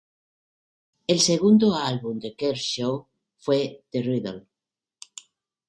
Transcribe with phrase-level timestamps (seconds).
[1.07, 3.07] El segundo álbum de Kershaw
[3.37, 4.47] fue "The Riddle".